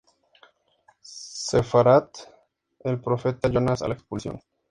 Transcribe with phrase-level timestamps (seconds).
[1.03, 2.09] Sefarad:
[2.83, 4.41] del profeta Jonás a la expulsión.